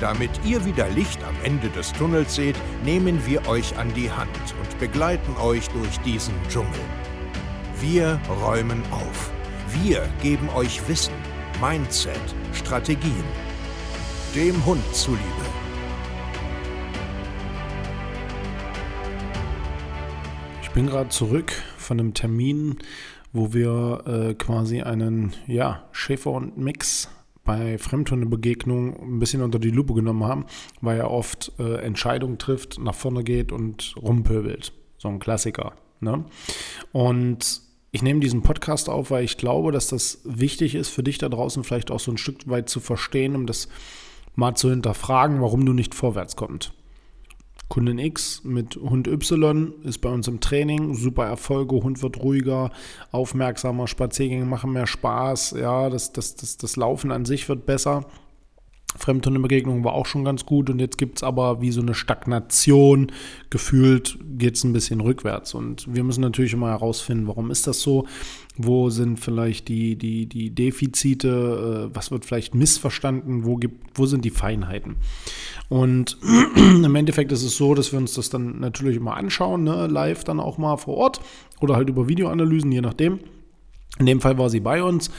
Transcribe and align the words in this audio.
Damit 0.00 0.30
ihr 0.46 0.64
wieder 0.64 0.88
Licht 0.88 1.22
am 1.24 1.34
Ende 1.44 1.68
des 1.68 1.92
Tunnels 1.92 2.34
seht, 2.34 2.56
nehmen 2.84 3.20
wir 3.26 3.46
euch 3.46 3.76
an 3.76 3.92
die 3.92 4.10
Hand 4.10 4.30
und 4.58 4.78
begleiten 4.78 5.36
euch 5.36 5.68
durch 5.68 5.98
diesen 6.00 6.32
Dschungel. 6.48 6.80
Wir 7.80 8.18
räumen 8.42 8.82
auf. 8.90 9.30
Wir 9.82 10.08
geben 10.22 10.48
euch 10.50 10.88
Wissen, 10.88 11.12
Mindset, 11.60 12.18
Strategien. 12.54 13.24
Dem 14.34 14.64
Hund 14.64 14.82
zuliebe. 14.94 15.20
Ich 20.62 20.70
bin 20.70 20.86
gerade 20.86 21.10
zurück 21.10 21.52
von 21.76 22.00
einem 22.00 22.14
Termin, 22.14 22.78
wo 23.34 23.52
wir 23.52 24.02
äh, 24.06 24.34
quasi 24.34 24.80
einen 24.80 25.34
ja, 25.46 25.84
Schäfer- 25.92 26.30
und 26.30 26.56
Mix 26.56 27.10
bei 27.50 27.78
Fremdhundebegegnungen 27.78 28.94
ein 28.94 29.18
bisschen 29.18 29.42
unter 29.42 29.58
die 29.58 29.72
Lupe 29.72 29.92
genommen 29.92 30.22
haben, 30.22 30.44
weil 30.80 30.98
er 30.98 31.10
oft 31.10 31.50
äh, 31.58 31.78
Entscheidungen 31.78 32.38
trifft, 32.38 32.78
nach 32.78 32.94
vorne 32.94 33.24
geht 33.24 33.50
und 33.50 33.96
rumpöbelt. 34.00 34.72
So 34.98 35.08
ein 35.08 35.18
Klassiker. 35.18 35.72
Ne? 35.98 36.24
Und 36.92 37.60
ich 37.90 38.02
nehme 38.02 38.20
diesen 38.20 38.42
Podcast 38.42 38.88
auf, 38.88 39.10
weil 39.10 39.24
ich 39.24 39.36
glaube, 39.36 39.72
dass 39.72 39.88
das 39.88 40.20
wichtig 40.22 40.76
ist 40.76 40.90
für 40.90 41.02
dich 41.02 41.18
da 41.18 41.28
draußen 41.28 41.64
vielleicht 41.64 41.90
auch 41.90 41.98
so 41.98 42.12
ein 42.12 42.18
Stück 42.18 42.48
weit 42.48 42.68
zu 42.68 42.78
verstehen, 42.78 43.34
um 43.34 43.46
das 43.46 43.68
mal 44.36 44.54
zu 44.54 44.70
hinterfragen, 44.70 45.42
warum 45.42 45.66
du 45.66 45.72
nicht 45.72 45.96
vorwärts 45.96 46.36
kommst. 46.36 46.72
Kundin 47.70 48.00
X 48.00 48.42
mit 48.44 48.76
Hund 48.76 49.06
Y 49.06 49.72
ist 49.84 49.98
bei 49.98 50.10
uns 50.10 50.26
im 50.26 50.40
Training, 50.40 50.94
super 50.94 51.24
Erfolge, 51.24 51.76
Hund 51.76 52.02
wird 52.02 52.18
ruhiger, 52.18 52.72
aufmerksamer, 53.12 53.86
Spaziergänge 53.86 54.44
machen 54.44 54.72
mehr 54.72 54.88
Spaß, 54.88 55.52
ja, 55.52 55.88
das, 55.88 56.12
das, 56.12 56.34
das, 56.34 56.56
das 56.56 56.76
Laufen 56.76 57.12
an 57.12 57.24
sich 57.24 57.48
wird 57.48 57.66
besser. 57.66 58.04
Fremdhundebegegnung 58.96 59.84
war 59.84 59.92
auch 59.92 60.06
schon 60.06 60.24
ganz 60.24 60.46
gut 60.46 60.68
und 60.68 60.80
jetzt 60.80 60.98
gibt 60.98 61.18
es 61.18 61.22
aber 61.22 61.60
wie 61.60 61.70
so 61.70 61.80
eine 61.80 61.94
Stagnation. 61.94 63.12
Gefühlt 63.48 64.18
geht 64.36 64.56
es 64.56 64.64
ein 64.64 64.72
bisschen 64.72 65.00
rückwärts 65.00 65.54
und 65.54 65.86
wir 65.94 66.02
müssen 66.02 66.22
natürlich 66.22 66.54
immer 66.54 66.70
herausfinden, 66.70 67.28
warum 67.28 67.52
ist 67.52 67.68
das 67.68 67.80
so? 67.82 68.08
Wo 68.56 68.90
sind 68.90 69.20
vielleicht 69.20 69.68
die, 69.68 69.94
die, 69.96 70.26
die 70.26 70.50
Defizite? 70.50 71.88
Äh, 71.88 71.94
was 71.94 72.10
wird 72.10 72.24
vielleicht 72.24 72.56
missverstanden? 72.56 73.44
Wo, 73.44 73.56
gibt, 73.56 73.96
wo 73.98 74.06
sind 74.06 74.24
die 74.24 74.30
Feinheiten? 74.30 74.96
Und 75.70 76.18
im 76.56 76.94
Endeffekt 76.96 77.30
ist 77.30 77.44
es 77.44 77.56
so, 77.56 77.74
dass 77.74 77.92
wir 77.92 77.98
uns 77.98 78.14
das 78.14 78.28
dann 78.28 78.58
natürlich 78.58 78.96
immer 78.96 79.16
anschauen, 79.16 79.62
ne? 79.62 79.86
live 79.86 80.24
dann 80.24 80.40
auch 80.40 80.58
mal 80.58 80.76
vor 80.76 80.96
Ort 80.96 81.20
oder 81.60 81.76
halt 81.76 81.88
über 81.88 82.08
Videoanalysen, 82.08 82.72
je 82.72 82.80
nachdem. 82.80 83.20
In 84.00 84.06
dem 84.06 84.20
Fall 84.20 84.36
war 84.36 84.50
sie 84.50 84.60
bei 84.60 84.82
uns. 84.82 85.10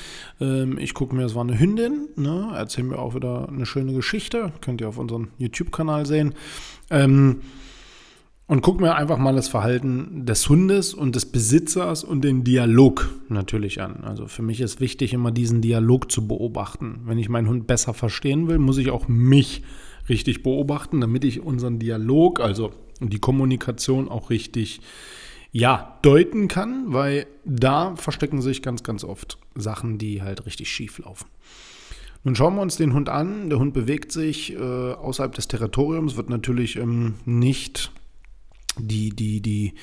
Ähm, 0.41 0.77
ich 0.77 0.94
gucke 0.94 1.16
mir, 1.16 1.23
es 1.23 1.35
war 1.35 1.44
eine 1.44 1.57
Hündin. 1.57 2.09
Ne? 2.17 2.52
Erzählen 2.53 2.89
wir 2.89 2.99
auch 2.99 3.16
wieder 3.16 3.47
eine 3.47 3.66
schöne 3.66 3.94
Geschichte. 3.94 4.52
Könnt 4.59 4.81
ihr 4.81 4.89
auf 4.89 4.97
unserem 4.97 5.29
YouTube-Kanal 5.38 6.05
sehen. 6.05 6.33
Ähm, 6.89 7.41
und 8.47 8.61
gucke 8.61 8.81
mir 8.81 8.95
einfach 8.95 9.17
mal 9.17 9.33
das 9.33 9.47
Verhalten 9.47 10.25
des 10.25 10.49
Hundes 10.49 10.94
und 10.94 11.16
des 11.16 11.31
Besitzers 11.31 12.03
und 12.03 12.25
den 12.25 12.44
Dialog 12.44 13.09
natürlich 13.29 13.81
an. 13.81 14.03
Also 14.03 14.27
für 14.27 14.41
mich 14.41 14.59
ist 14.59 14.81
wichtig, 14.81 15.13
immer 15.13 15.31
diesen 15.31 15.61
Dialog 15.61 16.11
zu 16.11 16.27
beobachten. 16.27 17.03
Wenn 17.06 17.18
ich 17.18 17.29
meinen 17.29 17.47
Hund 17.47 17.68
besser 17.68 17.94
verstehen 17.94 18.50
will, 18.50 18.59
muss 18.59 18.78
ich 18.78 18.89
auch 18.89 19.07
mich 19.07 19.63
richtig 20.11 20.44
beobachten, 20.44 21.01
damit 21.01 21.23
ich 21.23 21.41
unseren 21.41 21.79
Dialog, 21.79 22.39
also 22.39 22.72
die 22.99 23.19
Kommunikation 23.19 24.09
auch 24.09 24.29
richtig 24.29 24.81
ja, 25.51 25.97
deuten 26.01 26.47
kann, 26.47 26.94
weil 26.94 27.25
da 27.44 27.95
verstecken 27.95 28.41
sich 28.41 28.61
ganz, 28.61 28.83
ganz 28.83 29.03
oft 29.03 29.38
Sachen, 29.55 29.97
die 29.97 30.21
halt 30.21 30.45
richtig 30.45 30.69
schief 30.69 31.00
laufen. 31.00 31.27
Nun 32.23 32.35
schauen 32.35 32.55
wir 32.55 32.61
uns 32.61 32.77
den 32.77 32.94
Hund 32.94 33.09
an. 33.09 33.50
Der 33.50 33.57
Hund 33.57 33.73
bewegt 33.73 34.11
sich 34.11 34.53
äh, 34.53 34.57
außerhalb 34.57 35.33
des 35.33 35.47
Territoriums, 35.47 36.16
wird 36.16 36.29
natürlich 36.29 36.75
ähm, 36.75 37.16
nicht 37.25 37.91
die, 38.77 39.09
die, 39.09 39.41
die, 39.41 39.73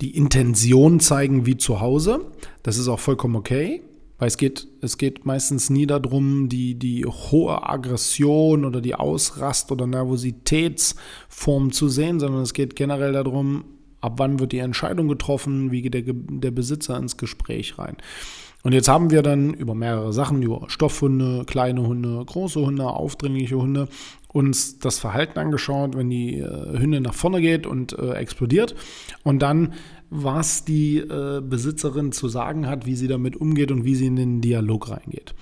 die 0.00 0.16
Intention 0.16 1.00
zeigen 1.00 1.46
wie 1.46 1.56
zu 1.56 1.80
Hause. 1.80 2.32
Das 2.62 2.76
ist 2.76 2.88
auch 2.88 2.98
vollkommen 2.98 3.36
okay. 3.36 3.82
Weil 4.20 4.28
es 4.28 4.36
geht, 4.36 4.68
es 4.82 4.98
geht 4.98 5.24
meistens 5.24 5.70
nie 5.70 5.86
darum, 5.86 6.50
die, 6.50 6.74
die 6.74 7.06
hohe 7.06 7.66
Aggression 7.68 8.66
oder 8.66 8.82
die 8.82 8.94
Ausrast- 8.94 9.72
oder 9.72 9.86
Nervositätsform 9.86 11.72
zu 11.72 11.88
sehen, 11.88 12.20
sondern 12.20 12.42
es 12.42 12.52
geht 12.52 12.76
generell 12.76 13.14
darum, 13.14 13.64
ab 14.02 14.14
wann 14.18 14.38
wird 14.38 14.52
die 14.52 14.58
Entscheidung 14.58 15.08
getroffen, 15.08 15.72
wie 15.72 15.80
geht 15.82 15.94
der, 15.94 16.02
der 16.04 16.50
Besitzer 16.50 16.98
ins 16.98 17.16
Gespräch 17.16 17.78
rein. 17.78 17.96
Und 18.62 18.72
jetzt 18.72 18.88
haben 18.88 19.10
wir 19.10 19.22
dann 19.22 19.54
über 19.54 19.74
mehrere 19.74 20.12
Sachen, 20.12 20.42
über 20.42 20.68
Stoffhunde, 20.68 21.44
kleine 21.46 21.86
Hunde, 21.86 22.22
große 22.22 22.60
Hunde, 22.60 22.84
aufdringliche 22.84 23.56
Hunde, 23.56 23.88
uns 24.28 24.78
das 24.78 24.98
Verhalten 24.98 25.38
angeschaut, 25.38 25.96
wenn 25.96 26.10
die 26.10 26.40
äh, 26.40 26.78
Hündin 26.78 27.04
nach 27.04 27.14
vorne 27.14 27.40
geht 27.40 27.66
und 27.66 27.98
äh, 27.98 28.12
explodiert. 28.12 28.74
Und 29.24 29.40
dann, 29.40 29.72
was 30.10 30.64
die 30.64 30.98
äh, 30.98 31.40
Besitzerin 31.40 32.12
zu 32.12 32.28
sagen 32.28 32.66
hat, 32.66 32.84
wie 32.84 32.96
sie 32.96 33.08
damit 33.08 33.36
umgeht 33.36 33.70
und 33.70 33.84
wie 33.84 33.94
sie 33.94 34.06
in 34.06 34.16
den 34.16 34.40
Dialog 34.40 34.90
reingeht. 34.90 35.34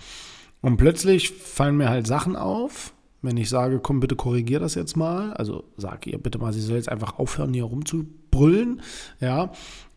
Und 0.60 0.76
plötzlich 0.76 1.30
fallen 1.30 1.76
mir 1.76 1.88
halt 1.88 2.06
Sachen 2.06 2.36
auf, 2.36 2.92
wenn 3.22 3.36
ich 3.36 3.48
sage, 3.48 3.80
komm, 3.80 4.00
bitte 4.00 4.16
korrigier 4.16 4.60
das 4.60 4.74
jetzt 4.74 4.96
mal, 4.96 5.32
also 5.32 5.64
sag 5.76 6.06
ihr 6.06 6.18
bitte 6.18 6.38
mal, 6.38 6.52
sie 6.52 6.60
soll 6.60 6.76
jetzt 6.76 6.90
einfach 6.90 7.18
aufhören, 7.18 7.54
hier 7.54 7.64
rumzubrüllen, 7.64 8.82
ja, 9.20 9.52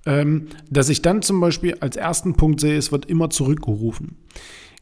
ähm, 0.05 0.47
dass 0.69 0.89
ich 0.89 1.01
dann 1.01 1.21
zum 1.21 1.39
Beispiel 1.39 1.75
als 1.79 1.95
ersten 1.95 2.33
Punkt 2.33 2.59
sehe, 2.59 2.77
es 2.77 2.91
wird 2.91 3.05
immer 3.05 3.29
zurückgerufen. 3.29 4.17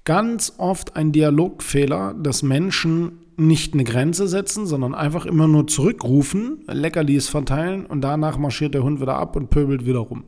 Ganz 0.06 0.54
oft 0.58 0.96
ein 0.96 1.12
Dialogfehler, 1.12 2.14
dass 2.14 2.42
Menschen 2.42 3.20
nicht 3.40 3.74
eine 3.74 3.84
Grenze 3.84 4.28
setzen, 4.28 4.66
sondern 4.66 4.94
einfach 4.94 5.26
immer 5.26 5.48
nur 5.48 5.68
zurückrufen, 5.68 6.64
Leckerlis 6.68 7.30
verteilen 7.30 7.86
und 7.86 8.02
danach 8.02 8.38
marschiert 8.38 8.74
der 8.74 8.84
Hund 8.84 9.02
wieder 9.02 9.16
ab 9.16 9.36
und 9.36 9.50
pöbelt 9.50 9.86
wieder 9.86 10.00
rum. 10.00 10.26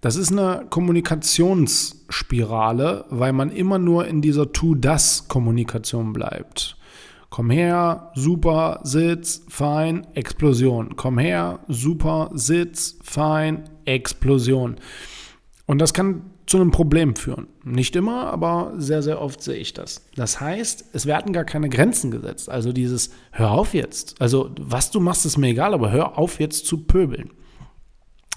Das 0.00 0.16
ist 0.16 0.32
eine 0.32 0.66
Kommunikationsspirale, 0.70 3.04
weil 3.10 3.34
man 3.34 3.50
immer 3.50 3.78
nur 3.78 4.06
in 4.06 4.22
dieser 4.22 4.50
Tu-Das-Kommunikation 4.50 6.14
bleibt. 6.14 6.78
Komm 7.28 7.50
her, 7.50 8.10
super, 8.14 8.80
Sitz, 8.82 9.42
fein, 9.48 10.06
Explosion. 10.14 10.96
Komm 10.96 11.18
her, 11.18 11.60
super, 11.68 12.30
Sitz, 12.34 12.96
fein, 13.02 13.68
Explosion. 13.84 14.76
Und 15.66 15.78
das 15.78 15.94
kann 15.94 16.22
zu 16.50 16.56
einem 16.56 16.72
Problem 16.72 17.14
führen. 17.14 17.46
Nicht 17.62 17.94
immer, 17.94 18.26
aber 18.32 18.72
sehr, 18.76 19.04
sehr 19.04 19.22
oft 19.22 19.40
sehe 19.40 19.54
ich 19.54 19.72
das. 19.72 20.04
Das 20.16 20.40
heißt, 20.40 20.86
es 20.92 21.06
werden 21.06 21.32
gar 21.32 21.44
keine 21.44 21.68
Grenzen 21.68 22.10
gesetzt. 22.10 22.50
Also 22.50 22.72
dieses, 22.72 23.10
hör 23.30 23.52
auf 23.52 23.72
jetzt. 23.72 24.20
Also 24.20 24.50
was 24.60 24.90
du 24.90 24.98
machst, 24.98 25.24
ist 25.24 25.38
mir 25.38 25.50
egal, 25.50 25.74
aber 25.74 25.92
hör 25.92 26.18
auf 26.18 26.40
jetzt 26.40 26.66
zu 26.66 26.78
pöbeln. 26.78 27.30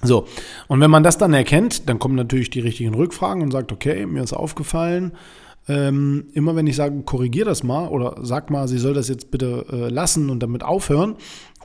So, 0.03 0.27
und 0.67 0.79
wenn 0.79 0.91
man 0.91 1.01
das 1.01 1.17
dann 1.17 1.33
erkennt, 1.33 1.89
dann 1.89 1.97
kommen 1.97 2.13
natürlich 2.13 2.51
die 2.51 2.59
richtigen 2.59 2.93
Rückfragen 2.93 3.41
und 3.41 3.49
sagt, 3.49 3.71
okay, 3.71 4.05
mir 4.05 4.21
ist 4.21 4.33
aufgefallen, 4.33 5.13
ähm, 5.67 6.27
immer 6.33 6.55
wenn 6.55 6.67
ich 6.67 6.75
sage, 6.75 7.01
korrigier 7.01 7.45
das 7.45 7.63
mal 7.63 7.87
oder 7.87 8.17
sag 8.21 8.51
mal, 8.51 8.67
sie 8.67 8.77
soll 8.77 8.93
das 8.93 9.07
jetzt 9.07 9.31
bitte 9.31 9.65
äh, 9.71 9.89
lassen 9.89 10.29
und 10.29 10.43
damit 10.43 10.61
aufhören, 10.61 11.15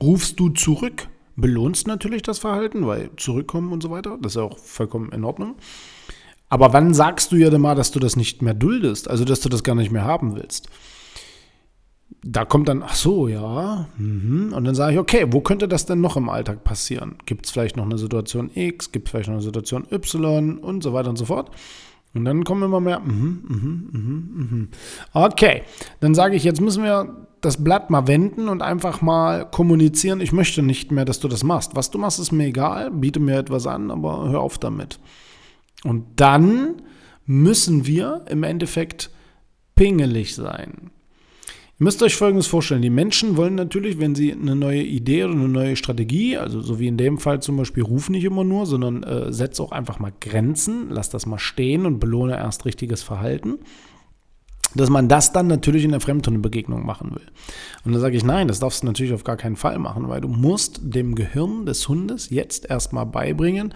rufst 0.00 0.40
du 0.40 0.48
zurück. 0.48 1.08
Belohnst 1.36 1.86
natürlich 1.86 2.22
das 2.22 2.38
Verhalten, 2.38 2.86
weil 2.86 3.10
zurückkommen 3.16 3.70
und 3.70 3.82
so 3.82 3.90
weiter, 3.90 4.16
das 4.22 4.32
ist 4.32 4.36
ja 4.36 4.42
auch 4.44 4.56
vollkommen 4.56 5.12
in 5.12 5.24
Ordnung. 5.24 5.56
Aber 6.48 6.72
wann 6.72 6.94
sagst 6.94 7.32
du 7.32 7.36
ja 7.36 7.56
mal, 7.58 7.74
dass 7.74 7.90
du 7.90 7.98
das 7.98 8.16
nicht 8.16 8.42
mehr 8.42 8.54
duldest, 8.54 9.08
also 9.08 9.24
dass 9.24 9.40
du 9.40 9.48
das 9.48 9.62
gar 9.62 9.74
nicht 9.74 9.92
mehr 9.92 10.04
haben 10.04 10.36
willst? 10.36 10.68
Da 12.22 12.44
kommt 12.44 12.68
dann, 12.68 12.82
ach 12.82 12.94
so, 12.94 13.28
ja, 13.28 13.86
mhm. 13.96 14.52
und 14.54 14.64
dann 14.64 14.74
sage 14.74 14.94
ich, 14.94 14.98
okay, 14.98 15.26
wo 15.28 15.40
könnte 15.40 15.68
das 15.68 15.86
denn 15.86 16.00
noch 16.00 16.16
im 16.16 16.28
Alltag 16.28 16.64
passieren? 16.64 17.16
Gibt 17.26 17.46
es 17.46 17.52
vielleicht 17.52 17.76
noch 17.76 17.84
eine 17.84 17.98
Situation 17.98 18.50
X, 18.54 18.92
gibt 18.92 19.08
es 19.08 19.10
vielleicht 19.10 19.28
noch 19.28 19.34
eine 19.34 19.42
Situation 19.42 19.86
Y 19.92 20.58
und 20.58 20.82
so 20.82 20.92
weiter 20.92 21.10
und 21.10 21.16
so 21.16 21.26
fort. 21.26 21.50
Und 22.14 22.24
dann 22.24 22.44
kommen 22.44 22.62
immer 22.62 22.80
mehr, 22.80 23.00
mhm, 23.00 23.44
mhm, 23.46 23.88
mhm, 23.92 24.48
mhm. 24.50 24.68
Okay, 25.12 25.62
dann 26.00 26.14
sage 26.14 26.34
ich, 26.34 26.44
jetzt 26.44 26.60
müssen 26.60 26.82
wir 26.82 27.26
das 27.40 27.62
Blatt 27.62 27.90
mal 27.90 28.08
wenden 28.08 28.48
und 28.48 28.62
einfach 28.62 29.00
mal 29.00 29.44
kommunizieren. 29.48 30.20
Ich 30.20 30.32
möchte 30.32 30.62
nicht 30.62 30.90
mehr, 30.90 31.04
dass 31.04 31.20
du 31.20 31.28
das 31.28 31.44
machst. 31.44 31.76
Was 31.76 31.90
du 31.90 31.98
machst, 31.98 32.18
ist 32.18 32.32
mir 32.32 32.46
egal. 32.46 32.90
Biete 32.90 33.20
mir 33.20 33.38
etwas 33.38 33.66
an, 33.66 33.90
aber 33.90 34.28
hör 34.28 34.40
auf 34.40 34.58
damit. 34.58 34.98
Und 35.84 36.04
dann 36.16 36.82
müssen 37.26 37.86
wir 37.86 38.24
im 38.28 38.42
Endeffekt 38.42 39.10
pingelig 39.74 40.34
sein. 40.34 40.90
Ihr 41.80 41.84
müsst 41.84 42.02
euch 42.02 42.16
Folgendes 42.16 42.48
vorstellen. 42.48 42.82
Die 42.82 42.90
Menschen 42.90 43.36
wollen 43.36 43.54
natürlich, 43.54 44.00
wenn 44.00 44.16
sie 44.16 44.32
eine 44.32 44.56
neue 44.56 44.82
Idee 44.82 45.24
oder 45.24 45.34
eine 45.34 45.48
neue 45.48 45.76
Strategie, 45.76 46.36
also 46.36 46.60
so 46.60 46.80
wie 46.80 46.88
in 46.88 46.96
dem 46.96 47.18
Fall 47.18 47.40
zum 47.40 47.56
Beispiel, 47.56 47.84
ruf 47.84 48.08
nicht 48.08 48.24
immer 48.24 48.42
nur, 48.42 48.66
sondern 48.66 49.04
äh, 49.04 49.32
setz 49.32 49.60
auch 49.60 49.70
einfach 49.70 50.00
mal 50.00 50.12
Grenzen, 50.20 50.88
lass 50.90 51.10
das 51.10 51.26
mal 51.26 51.38
stehen 51.38 51.86
und 51.86 52.00
belohne 52.00 52.36
erst 52.36 52.64
richtiges 52.64 53.02
Verhalten 53.02 53.58
dass 54.74 54.90
man 54.90 55.08
das 55.08 55.32
dann 55.32 55.46
natürlich 55.46 55.84
in 55.84 55.92
der 55.92 56.00
Fremdhundebegegnung 56.00 56.84
machen 56.84 57.14
will. 57.14 57.26
Und 57.84 57.92
da 57.92 58.00
sage 58.00 58.16
ich, 58.16 58.24
nein, 58.24 58.48
das 58.48 58.60
darfst 58.60 58.82
du 58.82 58.86
natürlich 58.86 59.12
auf 59.12 59.24
gar 59.24 59.36
keinen 59.36 59.56
Fall 59.56 59.78
machen, 59.78 60.08
weil 60.08 60.20
du 60.20 60.28
musst 60.28 60.80
dem 60.82 61.14
Gehirn 61.14 61.66
des 61.66 61.88
Hundes 61.88 62.30
jetzt 62.30 62.68
erstmal 62.68 63.06
beibringen, 63.06 63.72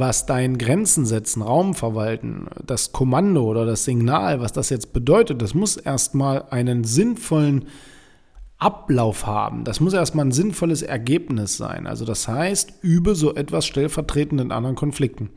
was 0.00 0.26
dein 0.26 0.58
Grenzen 0.58 1.06
setzen, 1.06 1.42
Raum 1.42 1.74
verwalten, 1.74 2.48
das 2.64 2.90
Kommando 2.90 3.44
oder 3.44 3.64
das 3.64 3.84
Signal, 3.84 4.40
was 4.40 4.52
das 4.52 4.70
jetzt 4.70 4.92
bedeutet, 4.92 5.40
das 5.40 5.54
muss 5.54 5.76
erstmal 5.76 6.46
einen 6.50 6.82
sinnvollen 6.82 7.66
Ablauf 8.58 9.26
haben. 9.26 9.64
Das 9.64 9.80
muss 9.80 9.94
erstmal 9.94 10.26
ein 10.26 10.32
sinnvolles 10.32 10.82
Ergebnis 10.82 11.56
sein. 11.56 11.86
Also 11.86 12.04
das 12.04 12.28
heißt, 12.28 12.74
übe 12.82 13.14
so 13.14 13.34
etwas 13.34 13.64
stellvertretend 13.66 14.40
in 14.40 14.52
anderen 14.52 14.76
Konflikten. 14.76 15.30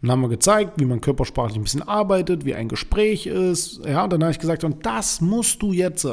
Dann 0.00 0.10
haben 0.10 0.20
wir 0.20 0.28
gezeigt, 0.28 0.74
wie 0.78 0.84
man 0.84 1.00
körpersprachlich 1.00 1.56
ein 1.56 1.64
bisschen 1.64 1.82
arbeitet, 1.82 2.44
wie 2.44 2.54
ein 2.54 2.68
Gespräch 2.68 3.26
ist. 3.26 3.80
Ja, 3.86 4.04
und 4.04 4.12
dann 4.12 4.22
habe 4.22 4.32
ich 4.32 4.38
gesagt, 4.38 4.62
und 4.62 4.84
das 4.84 5.20
musst 5.20 5.62
du 5.62 5.72
jetzt 5.72 6.06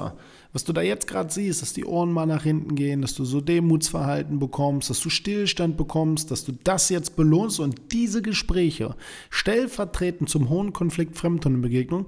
was 0.54 0.64
du 0.64 0.74
da 0.74 0.82
jetzt 0.82 1.08
gerade 1.08 1.32
siehst, 1.32 1.62
dass 1.62 1.74
die 1.74 1.86
Ohren 1.86 2.12
mal 2.12 2.26
nach 2.26 2.44
hinten 2.44 2.76
gehen, 2.76 3.02
dass 3.02 3.14
du 3.14 3.24
so 3.26 3.42
Demutsverhalten 3.42 4.40
bekommst, 4.40 4.90
dass 4.90 5.00
du 5.00 5.10
Stillstand 5.10 5.78
bekommst, 5.78 6.32
dass 6.32 6.44
du 6.44 6.54
das 6.64 6.90
jetzt 6.90 7.16
belohnst 7.16 7.60
und 7.60 7.92
diese 7.92 8.22
Gespräche 8.22 8.96
stellvertretend 9.30 10.30
zum 10.30 10.50
hohen 10.50 10.74
Konflikt 10.74 11.18
Fremdhundebegegnung 11.18 12.08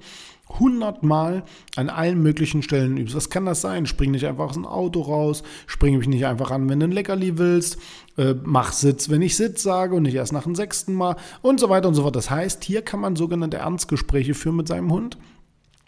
hundertmal 0.60 1.44
an 1.76 1.90
allen 1.90 2.22
möglichen 2.22 2.62
Stellen 2.62 2.98
übst. 2.98 3.16
Was 3.16 3.30
kann 3.30 3.46
das 3.46 3.62
sein? 3.62 3.86
Spring 3.86 4.12
nicht 4.12 4.26
einfach 4.26 4.50
aus 4.50 4.54
dem 4.54 4.66
Auto 4.66 5.02
raus, 5.02 5.44
spring 5.68 5.98
mich 5.98 6.08
nicht 6.08 6.26
einfach 6.26 6.52
an, 6.52 6.70
wenn 6.70 6.80
du 6.80 6.88
ein 6.88 6.92
Leckerli 6.92 7.38
willst, 7.38 7.78
äh, 8.18 8.36
mach 8.44 8.74
Sitz, 8.74 9.10
wenn 9.10 9.22
ich 9.22 9.36
Sitz 9.36 9.64
sage 9.64 9.96
und 9.96 10.04
nicht 10.04 10.16
erst 10.16 10.34
nach 10.34 10.44
dem 10.44 10.56
sechsten 10.56 10.94
Mal 10.94 11.16
und 11.42 11.60
so 11.60 11.70
weiter 11.70 11.88
und 11.88 11.96
so 11.96 12.04
fort. 12.04 12.16
Das 12.16 12.30
heißt, 12.30 12.64
hier 12.64 12.82
kann 12.82 13.00
man 13.00 13.16
sogenannte 13.16 13.58
Ernstgespräche 13.58 14.34
führen 14.34 14.58
mit 14.58 14.68
seinem 14.68 14.92
Hund 14.92 15.18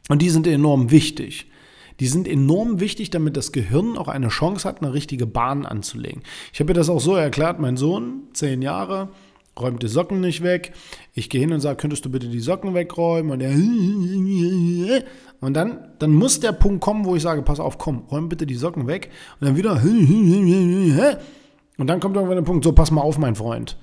und 0.10 0.22
die 0.22 0.30
sind 0.30 0.48
enorm 0.48 0.90
wichtig. 0.90 1.48
Die 2.00 2.08
sind 2.08 2.28
enorm 2.28 2.80
wichtig, 2.80 3.10
damit 3.10 3.38
das 3.38 3.52
Gehirn 3.52 3.98
auch 3.98 4.08
eine 4.08 4.28
Chance 4.28 4.68
hat, 4.68 4.82
eine 4.82 4.94
richtige 4.94 5.26
Bahn 5.26 5.66
anzulegen. 5.66 6.24
Ich 6.54 6.60
habe 6.60 6.72
mir 6.72 6.76
das 6.76 6.90
auch 6.90 7.00
so 7.00 7.16
erklärt, 7.16 7.60
mein 7.60 7.78
Sohn, 7.78 8.24
zehn 8.34 8.62
Jahre, 8.62 9.10
räumt 9.60 9.82
die 9.84 9.88
Socken 9.88 10.20
nicht 10.20 10.44
weg. 10.44 10.74
Ich 11.14 11.30
gehe 11.30 11.40
hin 11.40 11.54
und 11.54 11.62
sage, 11.62 11.78
könntest 11.78 12.04
du 12.06 12.12
bitte 12.12 12.28
die 12.28 12.40
Socken 12.40 12.74
wegräumen? 12.74 13.32
Und 13.32 13.42
er 13.42 13.52
und 15.42 15.54
dann, 15.54 15.80
dann 16.00 16.12
muss 16.12 16.40
der 16.40 16.52
Punkt 16.52 16.82
kommen, 16.82 17.06
wo 17.06 17.16
ich 17.16 17.22
sage, 17.22 17.42
pass 17.42 17.60
auf, 17.60 17.78
komm, 17.78 18.04
räum 18.12 18.30
bitte 18.30 18.46
die 18.46 18.56
Socken 18.56 18.88
weg. 18.88 19.10
Und 19.40 19.48
dann 19.48 19.56
wieder 19.56 19.82
und 21.78 21.88
dann 21.88 22.00
kommt 22.00 22.16
irgendwann 22.16 22.38
der 22.38 22.44
Punkt, 22.44 22.64
so 22.64 22.74
pass 22.74 22.92
mal 22.92 23.02
auf, 23.02 23.18
mein 23.18 23.36
Freund. 23.36 23.78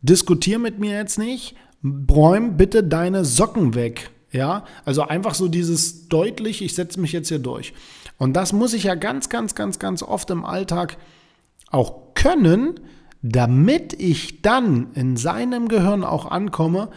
Diskutier 0.00 0.58
mit 0.60 0.78
mir 0.78 0.94
jetzt 0.94 1.18
nicht, 1.18 1.56
räum 1.84 2.56
bitte 2.56 2.84
deine 2.84 3.24
Socken 3.24 3.74
weg. 3.74 4.10
Ja, 4.30 4.64
also 4.84 5.02
einfach 5.02 5.34
so 5.34 5.48
dieses 5.48 6.08
deutlich, 6.08 6.62
ich 6.62 6.74
setze 6.74 7.00
mich 7.00 7.12
jetzt 7.12 7.28
hier 7.28 7.38
durch. 7.38 7.72
Und 8.18 8.34
das 8.34 8.52
muss 8.52 8.74
ich 8.74 8.84
ja 8.84 8.94
ganz, 8.94 9.28
ganz, 9.28 9.54
ganz, 9.54 9.78
ganz 9.78 10.02
oft 10.02 10.28
im 10.30 10.44
Alltag 10.44 10.98
auch 11.70 12.14
können, 12.14 12.80
damit 13.22 13.94
ich 13.94 14.42
dann 14.42 14.92
in 14.94 15.16
seinem 15.16 15.68
Gehirn 15.68 16.04
auch 16.04 16.26
ankomme, 16.26 16.90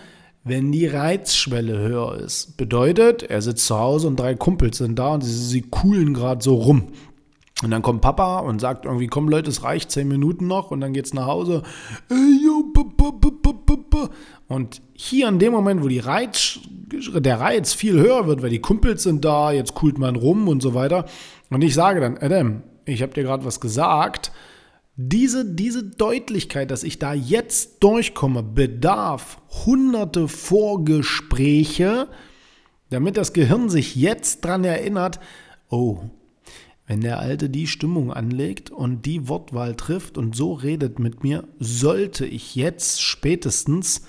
wenn 0.43 0.71
die 0.71 0.87
Reizschwelle 0.87 1.77
höher 1.77 2.15
ist. 2.15 2.57
Bedeutet, 2.57 3.23
er 3.23 3.41
sitzt 3.41 3.65
zu 3.67 3.77
Hause 3.77 4.07
und 4.07 4.19
drei 4.19 4.35
Kumpels 4.35 4.79
sind 4.79 4.97
da 4.97 5.13
und 5.13 5.21
sie, 5.21 5.31
sie 5.31 5.61
coolen 5.61 6.13
gerade 6.13 6.43
so 6.43 6.55
rum. 6.55 6.87
Und 7.63 7.71
dann 7.71 7.81
kommt 7.81 8.01
Papa 8.01 8.39
und 8.39 8.59
sagt 8.59 8.85
irgendwie, 8.85 9.07
komm 9.07 9.29
Leute, 9.29 9.49
es 9.49 9.63
reicht, 9.63 9.91
zehn 9.91 10.07
Minuten 10.07 10.47
noch 10.47 10.71
und 10.71 10.81
dann 10.81 10.93
geht's 10.93 11.13
nach 11.13 11.27
Hause. 11.27 11.61
Und 14.47 14.81
hier 14.93 15.27
in 15.27 15.39
dem 15.39 15.51
Moment, 15.51 15.83
wo 15.83 15.87
die 15.87 15.99
Reiz, 15.99 16.59
der 17.13 17.39
Reiz 17.39 17.73
viel 17.73 17.99
höher 17.99 18.25
wird, 18.25 18.41
weil 18.41 18.49
die 18.49 18.61
Kumpels 18.61 19.03
sind 19.03 19.23
da, 19.23 19.51
jetzt 19.51 19.75
coolt 19.75 19.99
man 19.99 20.15
rum 20.15 20.47
und 20.47 20.61
so 20.61 20.73
weiter. 20.73 21.05
Und 21.49 21.61
ich 21.63 21.73
sage 21.73 21.99
dann, 21.99 22.17
Adam, 22.17 22.63
ich 22.85 23.01
habe 23.01 23.13
dir 23.13 23.23
gerade 23.23 23.45
was 23.45 23.59
gesagt. 23.59 24.31
Diese, 24.95 25.45
diese 25.45 25.83
Deutlichkeit, 25.83 26.69
dass 26.69 26.83
ich 26.83 26.99
da 26.99 27.13
jetzt 27.13 27.83
durchkomme, 27.83 28.43
bedarf 28.43 29.39
hunderte 29.65 30.27
Vorgespräche, 30.27 32.07
damit 32.89 33.17
das 33.17 33.33
Gehirn 33.33 33.69
sich 33.69 33.95
jetzt 33.95 34.43
dran 34.43 34.63
erinnert, 34.63 35.19
oh, 35.69 35.99
wenn 36.91 36.99
der 36.99 37.21
Alte 37.21 37.49
die 37.49 37.67
Stimmung 37.67 38.11
anlegt 38.11 38.69
und 38.69 39.05
die 39.05 39.29
Wortwahl 39.29 39.75
trifft 39.75 40.17
und 40.17 40.35
so 40.35 40.51
redet 40.51 40.99
mit 40.99 41.23
mir, 41.23 41.45
sollte 41.57 42.25
ich 42.25 42.53
jetzt 42.53 43.01
spätestens 43.01 44.01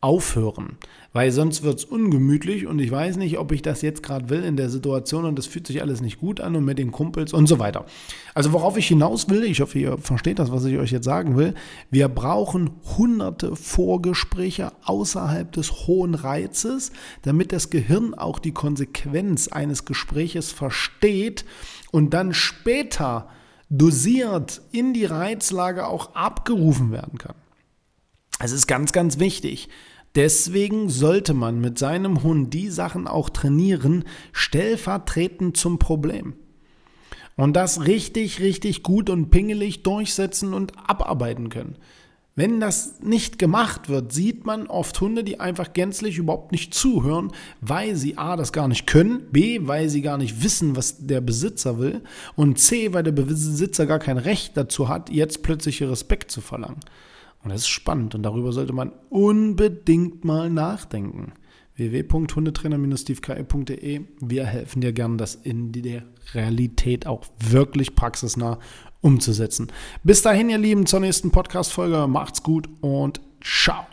aufhören, 0.00 0.76
weil 1.12 1.32
sonst 1.32 1.64
wird 1.64 1.78
es 1.80 1.84
ungemütlich 1.84 2.66
und 2.66 2.78
ich 2.78 2.90
weiß 2.90 3.16
nicht, 3.16 3.38
ob 3.38 3.50
ich 3.50 3.62
das 3.62 3.82
jetzt 3.82 4.04
gerade 4.04 4.30
will 4.30 4.44
in 4.44 4.56
der 4.56 4.70
Situation 4.70 5.24
und 5.24 5.36
das 5.36 5.46
fühlt 5.46 5.66
sich 5.66 5.82
alles 5.82 6.00
nicht 6.00 6.20
gut 6.20 6.40
an 6.40 6.54
und 6.54 6.64
mit 6.64 6.78
den 6.78 6.92
Kumpels 6.92 7.32
und 7.32 7.48
so 7.48 7.58
weiter. 7.58 7.84
Also 8.32 8.52
worauf 8.52 8.76
ich 8.76 8.86
hinaus 8.86 9.28
will, 9.28 9.42
ich 9.42 9.60
hoffe, 9.60 9.78
ihr 9.78 9.98
versteht 9.98 10.38
das, 10.38 10.52
was 10.52 10.64
ich 10.66 10.78
euch 10.78 10.92
jetzt 10.92 11.04
sagen 11.04 11.36
will, 11.36 11.54
wir 11.90 12.08
brauchen 12.08 12.70
hunderte 12.96 13.56
Vorgespräche 13.56 14.70
außerhalb 14.84 15.50
des 15.50 15.88
hohen 15.88 16.14
Reizes, 16.14 16.92
damit 17.22 17.50
das 17.50 17.70
Gehirn 17.70 18.14
auch 18.14 18.38
die 18.38 18.52
Konsequenz 18.52 19.48
eines 19.48 19.84
Gespräches 19.84 20.52
versteht 20.52 21.44
und 21.90 22.14
dann 22.14 22.34
später 22.34 23.28
dosiert 23.68 24.62
in 24.70 24.94
die 24.94 25.04
Reizlage 25.06 25.88
auch 25.88 26.14
abgerufen 26.14 26.92
werden 26.92 27.18
kann. 27.18 27.34
Es 28.38 28.52
ist 28.52 28.66
ganz, 28.66 28.92
ganz 28.92 29.18
wichtig. 29.18 29.68
Deswegen 30.14 30.88
sollte 30.88 31.34
man 31.34 31.60
mit 31.60 31.78
seinem 31.78 32.22
Hund 32.22 32.54
die 32.54 32.70
Sachen 32.70 33.06
auch 33.06 33.30
trainieren, 33.30 34.04
stellvertretend 34.32 35.56
zum 35.56 35.78
Problem. 35.78 36.34
Und 37.36 37.54
das 37.54 37.86
richtig, 37.86 38.40
richtig 38.40 38.82
gut 38.82 39.10
und 39.10 39.30
pingelig 39.30 39.82
durchsetzen 39.82 40.54
und 40.54 40.72
abarbeiten 40.88 41.50
können. 41.50 41.76
Wenn 42.34 42.60
das 42.60 43.00
nicht 43.00 43.40
gemacht 43.40 43.88
wird, 43.88 44.12
sieht 44.12 44.46
man 44.46 44.68
oft 44.68 45.00
Hunde, 45.00 45.24
die 45.24 45.40
einfach 45.40 45.72
gänzlich 45.72 46.18
überhaupt 46.18 46.52
nicht 46.52 46.72
zuhören, 46.72 47.32
weil 47.60 47.96
sie 47.96 48.16
A, 48.16 48.36
das 48.36 48.52
gar 48.52 48.68
nicht 48.68 48.86
können, 48.86 49.26
B, 49.32 49.60
weil 49.62 49.88
sie 49.88 50.02
gar 50.02 50.18
nicht 50.18 50.42
wissen, 50.42 50.76
was 50.76 51.04
der 51.04 51.20
Besitzer 51.20 51.80
will 51.80 52.02
und 52.36 52.60
C, 52.60 52.92
weil 52.92 53.02
der 53.02 53.10
Besitzer 53.10 53.86
gar 53.86 53.98
kein 53.98 54.18
Recht 54.18 54.56
dazu 54.56 54.88
hat, 54.88 55.10
jetzt 55.10 55.42
plötzlich 55.42 55.82
Respekt 55.82 56.30
zu 56.30 56.40
verlangen. 56.40 56.78
Und 57.42 57.50
das 57.50 57.62
ist 57.62 57.68
spannend 57.68 58.14
und 58.14 58.22
darüber 58.22 58.52
sollte 58.52 58.72
man 58.72 58.92
unbedingt 59.10 60.24
mal 60.24 60.48
nachdenken. 60.50 61.32
www.hundetrainer-steveki.de 61.76 64.00
Wir 64.20 64.46
helfen 64.46 64.80
dir 64.80 64.92
gern, 64.92 65.18
das 65.18 65.34
in 65.36 65.72
der 65.72 66.04
Realität 66.34 67.06
auch 67.06 67.24
wirklich 67.38 67.94
praxisnah 67.94 68.58
umzusetzen. 69.00 69.68
Bis 70.02 70.22
dahin, 70.22 70.50
ihr 70.50 70.58
Lieben, 70.58 70.86
zur 70.86 70.98
nächsten 71.00 71.30
Podcast-Folge. 71.30 72.08
Macht's 72.08 72.42
gut 72.42 72.68
und 72.80 73.20
ciao. 73.42 73.86